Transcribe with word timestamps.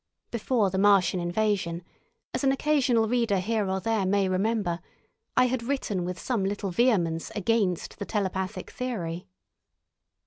Before 0.31 0.71
the 0.71 0.79
Martian 0.79 1.19
invasion, 1.19 1.83
as 2.33 2.43
an 2.43 2.51
occasional 2.51 3.07
reader 3.07 3.37
here 3.37 3.69
or 3.69 3.79
there 3.79 4.03
may 4.03 4.27
remember, 4.27 4.79
I 5.37 5.45
had 5.45 5.61
written 5.61 6.05
with 6.05 6.17
some 6.17 6.43
little 6.43 6.71
vehemence 6.71 7.31
against 7.35 7.99
the 7.99 8.05
telepathic 8.05 8.71
theory. 8.71 9.27